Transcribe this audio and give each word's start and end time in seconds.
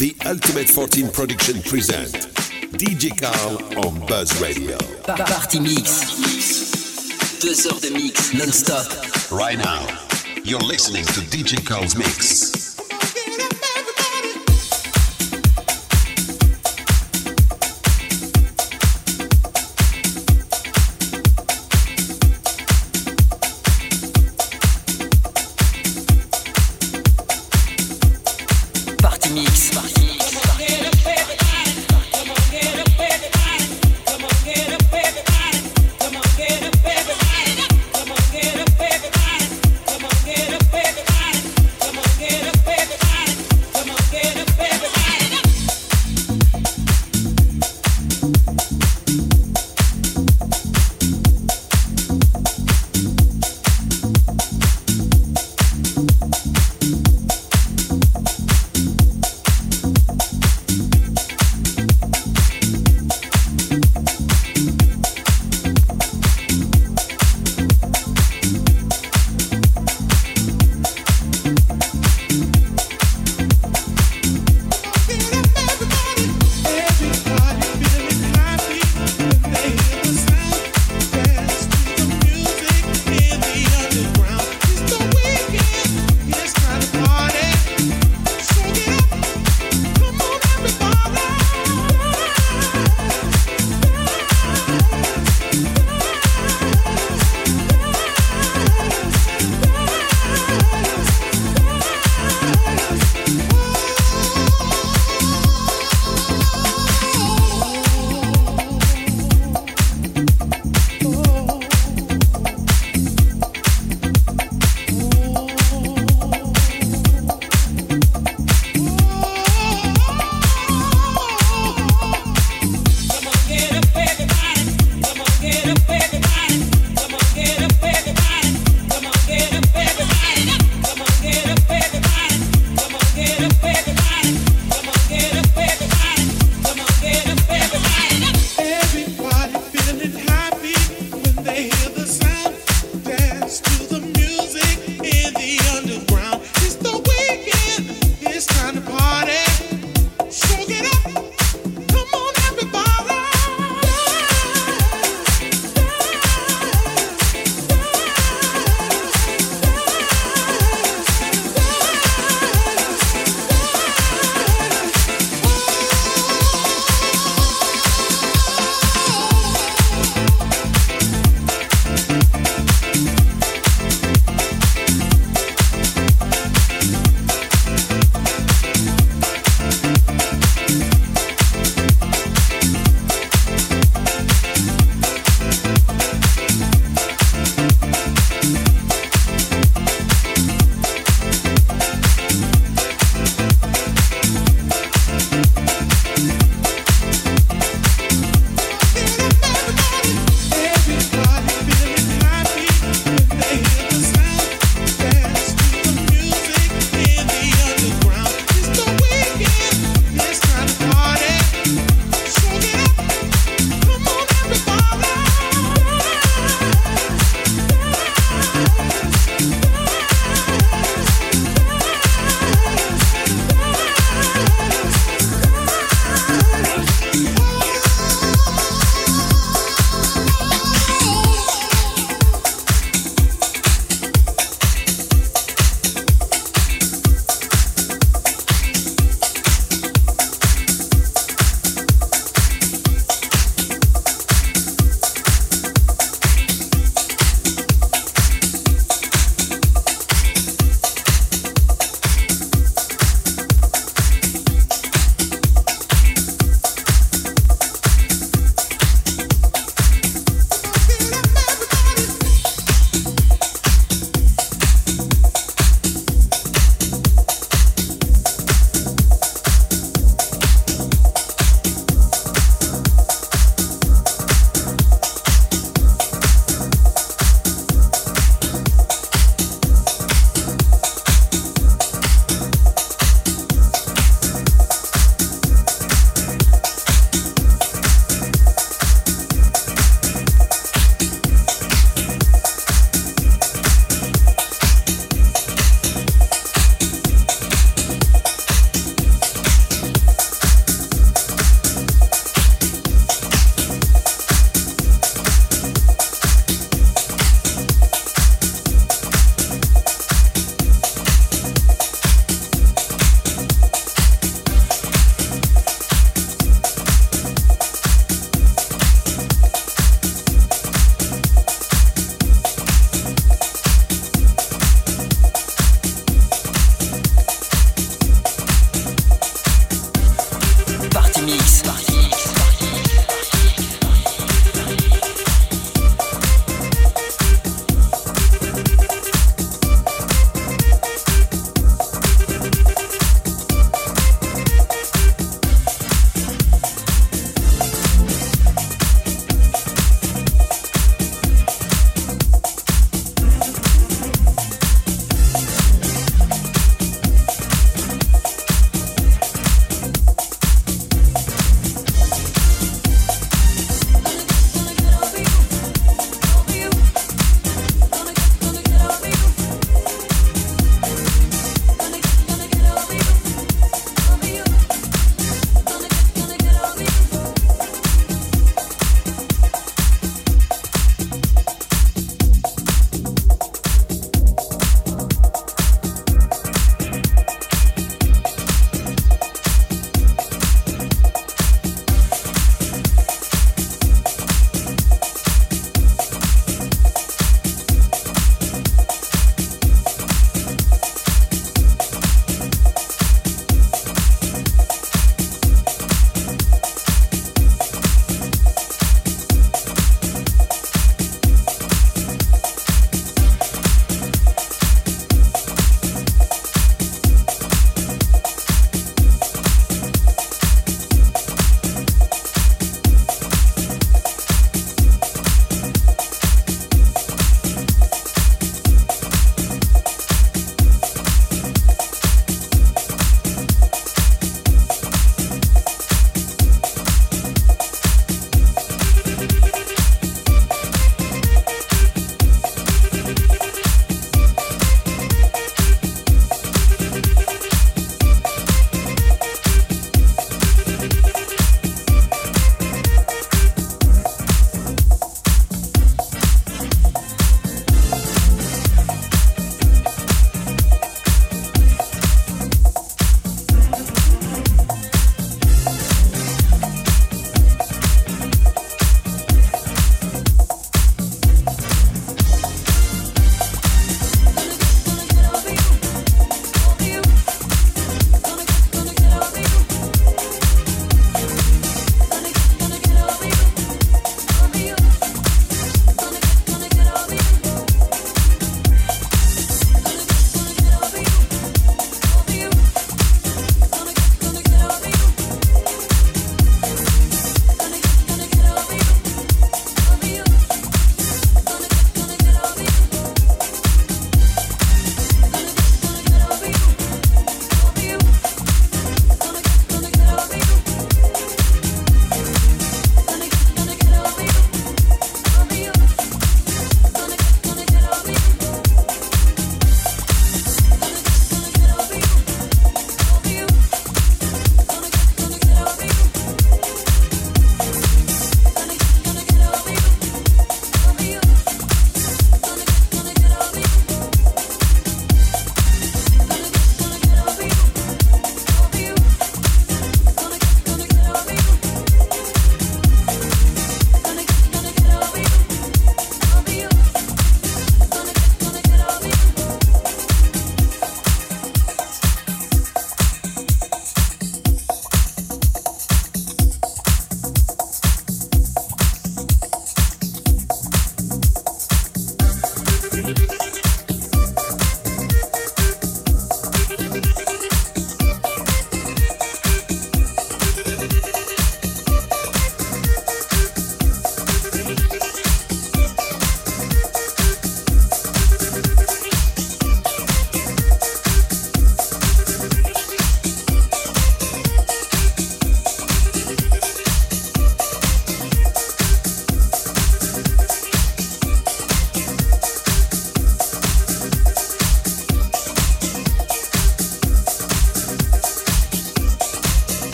The 0.00 0.16
Ultimate 0.24 0.70
14 0.70 1.10
Production 1.10 1.60
present 1.60 2.14
DJ 2.78 3.10
Carl 3.20 3.84
on 3.84 4.00
Buzz 4.06 4.40
Radio. 4.40 4.78
Party 5.04 5.60
Mix. 5.60 7.38
Deux 7.42 7.66
heures 7.66 7.80
de 7.82 7.90
mix 7.90 8.32
non-stop. 8.32 8.86
Right 9.30 9.58
now, 9.58 9.86
you're 10.42 10.58
listening 10.60 11.04
to 11.04 11.20
DJ 11.28 11.62
Carl's 11.66 11.96
Mix. 11.96 12.69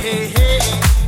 hey, 0.00 0.28
hey. 0.28 0.99